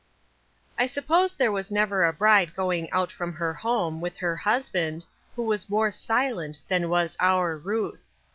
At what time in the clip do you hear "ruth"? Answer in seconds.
7.55-8.07